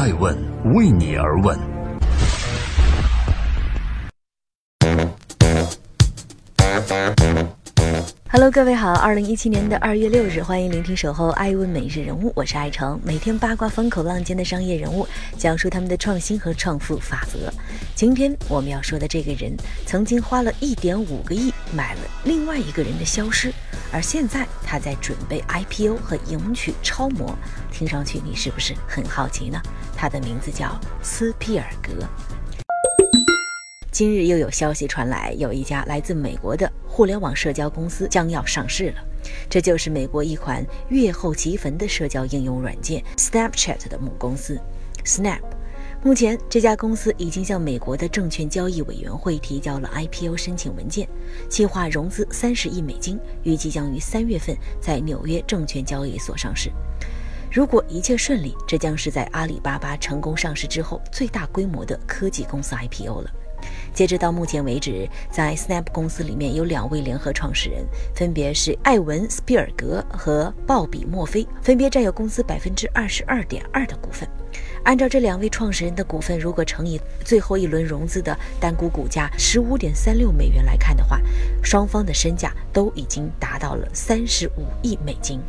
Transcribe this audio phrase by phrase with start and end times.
[0.00, 0.34] 爱问
[0.72, 1.60] 为你而问。
[8.30, 17.52] Hello，各位好，二零一七年的二月六日，欢迎聆听守候爱问每日人物，我是爱成，每天八卦风口浪尖的商业人物，讲述他们的创新和创富法则。
[17.94, 19.54] 今天我们要说的这个人，
[19.84, 23.52] 曾经花了一点五个亿买了另外一个人的消失，
[23.92, 27.34] 而现在他在准备 IPO 和迎娶超模，
[27.72, 29.60] 听上去你是不是很好奇呢？
[29.96, 32.06] 他的名字叫斯皮尔格。
[33.90, 39.04] 今日又有消息传来，有一家来自美国的互联网社交公司将要上市了。
[39.48, 44.58] 这就是美国一款月后即焚的社交应用软件 Snapchat 的母公司
[45.04, 45.40] Snap。
[46.02, 51.06] 目前，这家公司已经向美国的证券交易委员会提交了 IPO 申请文件，
[51.46, 56.72] 计划融资三十亿美金，预计将于三月份在纽约证券交易所上市。
[57.52, 63.30] 如果一切顺利，这将是在阿里巴巴成功上市之后最大规模的科技公司 IPO 了。
[63.92, 74.26] 截止到目前为止，在 Snap 公司里面有两位联合创始人，分别是艾文·斯皮尔格和鲍比·墨菲，分别占有公司百分之二十二点二的股份。
[74.84, 81.20] 按照这两位创始人的股份，如果乘以最后一轮融资的单股股价十五点三六美元来看的话，
[81.62, 85.40] 双方的身价都已经达到了三十五亿美金。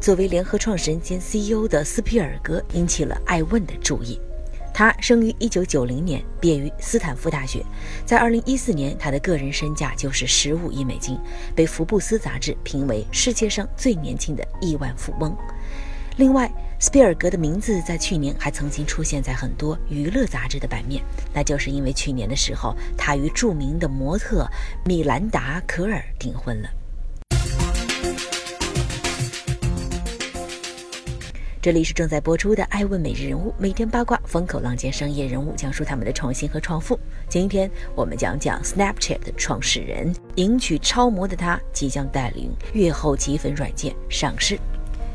[0.00, 4.20] 作为联合创始人兼 CEO 的斯皮尔格引起了艾问的注意。
[4.72, 7.64] 他生于一九九零年，毕业于斯坦福大学。
[8.06, 11.18] 在二零一四年，他的个人身价就是十五亿美金，
[11.52, 15.36] 被福布斯杂志评为世界上最年轻的亿万富翁。
[16.18, 21.00] 另外，斯皮尔格的名字在去年还曾经出现在很多娱乐杂志的版面，
[21.32, 24.44] 那就是因为去年的时候，他与著名的模特
[24.84, 26.68] 米兰达·可尔订婚了。
[31.62, 36.98] 这里是正在播出的《爱问每日人物》，每天八卦风口浪尖商业人物讲述他们的创新和创富。
[37.28, 44.58] 今天我们讲讲 Snapchat 的创始人，迎娶超模的他即将带领月后即粉软件上市。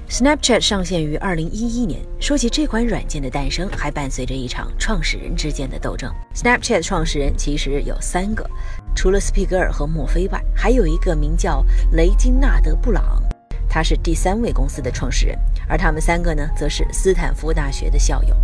[0.09, 1.99] Snapchat 上线于二零一一年。
[2.19, 6.13] 说起这款软件的诞生，还伴随着一场创始人之间的斗争。
[6.35, 8.47] Snapchat 创始人其实有三个，
[8.95, 13.21] 除了斯皮格尔和墨菲外，还有一个名叫雷金纳德·布朗。
[13.67, 18.35] 他是第三位公司的创始人，而他们三个呢，则是斯坦福大学的校友。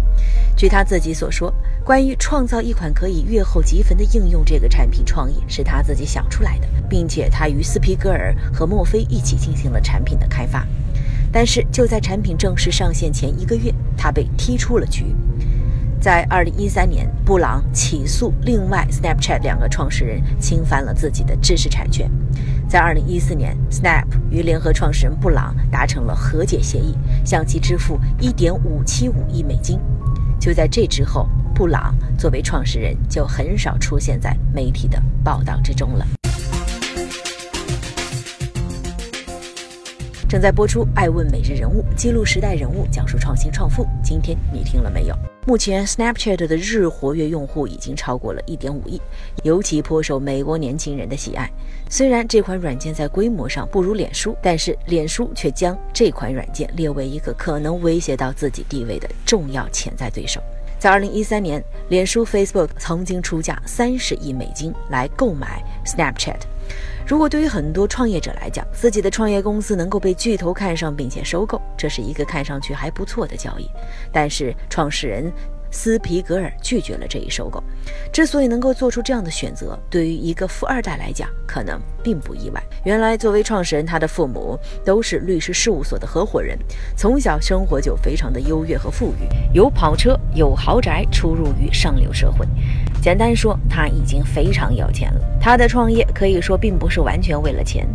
[0.57, 1.53] 据他自己所说，
[1.85, 10.65] 关于创造一款可以月后即焚的应用这个产品创意是他自己想出来的，并且他与斯皮格尔和墨菲一起进行了产品的开发。
[11.31, 15.15] 但是就在产品正式上线前一个月，他被踢出了局。
[16.01, 22.09] 在二零一三年，布朗起诉另外 Snapchat 两个创始人侵犯了自己的知识产权。
[22.69, 26.95] 在二零一四年，Snap 与联合创始人布朗达成了和解协议，
[27.25, 29.77] 向其支付一点五七五亿美金。
[30.39, 36.18] 就在这之后，布朗作为创始人就很少出现在媒体的报道之中了。
[40.29, 43.83] 正在播出《爱问每日人物》，记录时代人物，讲述创新创富。
[44.03, 45.15] 今天你听了没有？
[45.47, 49.01] 目前 Snapchat 的日活跃用户已经超过了一点五亿，
[49.41, 51.49] 尤其颇受美国年轻人的喜爱。
[51.89, 60.39] 虽然这款软件在规模上不如脸书，但是脸书却将这款软件列为一个可能威胁到自己地位的重要潜在对手。
[60.77, 66.37] 在二零一三年，脸书 Facebook 曾经出价三十亿美金来购买 Snapchat。
[67.05, 73.69] 如果对于很多创业者来讲，自己的创业公司能够被巨头看上并且收购，这是一个看上去还不错的交易。
[74.11, 75.31] 但是创始人。
[75.71, 77.63] 斯皮格尔拒绝了这一收购。
[78.11, 82.63] 之所以能够做出这样的选择，对于一个富二代来讲，可能并不意外。
[82.83, 86.57] 原来，作为创始人，他的父母都是律师事务所的合伙人，
[86.95, 92.47] 从小生活就非常的优越和富裕，有跑车，有豪宅，出入于上流社会。
[93.01, 95.21] 简单说，他已经非常有钱了。
[95.39, 97.87] 他的创业可以说并不是完全为了钱。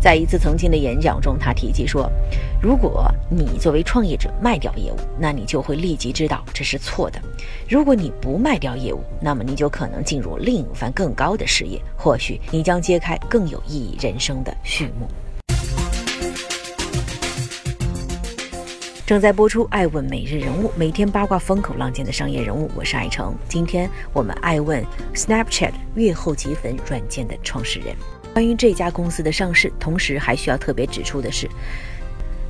[0.00, 2.10] 在一次曾经的演讲中，他提及说
[2.60, 7.11] ：“如果你作为创业者卖掉业务，那你就会立即知道这是错。
[7.68, 15.08] 如果你不卖掉业务，那么你就可能进入另一番更高的事业，或许你将揭开更有意义人生的序幕。”
[19.04, 23.34] 正在播出《爱问每日人物》，每天八卦风口浪尖的商业人物，我是爱成。
[23.46, 24.82] 今天我们爱问
[25.12, 27.94] Snapchat 月后即粉软件的创始人。
[28.32, 31.46] 关于这家公司的上市，同时还需要特别指出的是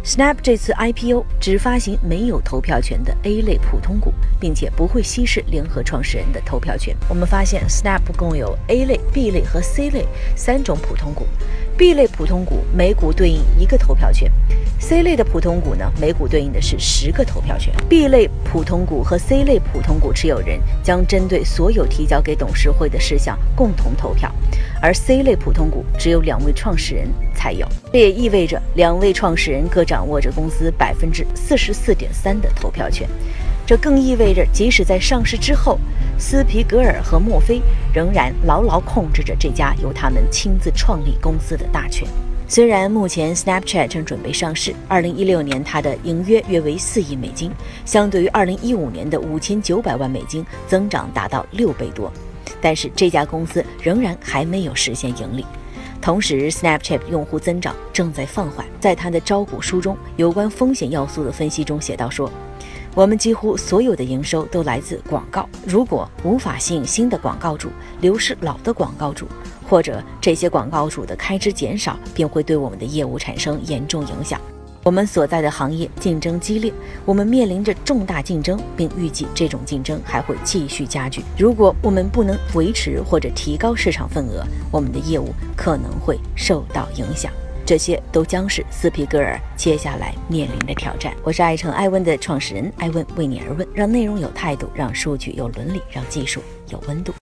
[0.05, 6.97] ，Snap 这次 IPO 只发行没有投票权的 A 类普通股，并且不会稀释联合创始人的投票权。
[7.09, 11.27] 我们发现 Snap 共有 A 类、B 类和 C 类三种普通股。
[11.77, 14.31] B 类普通股每股对应一个投票权
[14.79, 17.73] ，C 类的普通股呢，每股对应的是十个投票权。
[17.89, 24.31] B 类普通股和 C 类普通股持有人将针对所有提交给董事会的事项共同投票，
[24.83, 27.67] 而 C 类普通股只有两位创始人才有。
[27.93, 33.09] 这也意味着两位创始人各掌握着公司百分之四十四点三的投票权。
[33.65, 35.79] 这更意味着，即使在上市之后，
[36.19, 37.63] 斯皮格尔和墨菲
[37.95, 42.07] 仍然牢牢控制着这家由他们亲自创立公司的大权。
[42.49, 47.51] 虽然目前 Snapchat 正准备上市二零一六年它的营约约为四亿美金，
[47.87, 52.13] 相对于二零一五年的五千九百万美金，增长达到六倍多，
[52.61, 55.45] 但是这家公司仍然还没有实现盈利。
[56.01, 58.67] 同时，Snapchat 用户增长正在放缓。
[58.81, 62.31] 在他的招股书中，有关风险要素的分析中写道说。
[62.95, 65.49] 我们几乎所有的营收都来自广告。
[65.67, 67.71] 如果无法吸引新的广告主，
[68.03, 69.27] 流失老的广告主，
[69.67, 74.39] 或者这些广告主的开支减少，便会对我们的业务产生严重影响。
[74.85, 76.73] 我们所在的行业竞争激烈，
[77.05, 81.23] 我们面临着重大竞争，并预计这种竞争还会继续加剧。
[81.39, 87.33] 如果我们不能维持或者提高市场份额，我们的业务可能会受到影响。
[87.65, 91.15] 这些都将是斯皮格尔接下来面临的挑战。
[91.23, 97.15] 我是爱成爱问的创始人爱问，为你而问，让内容有态度，让数据有伦理，让技术有温度。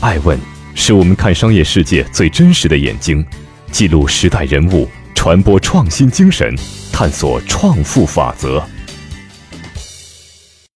[0.00, 0.36] 爱问
[0.74, 3.24] 是我们看商业世界最真实的眼睛，
[3.70, 4.88] 记录时代人物，
[5.26, 6.54] 传播创新精神，
[6.92, 8.64] 探索创富法则。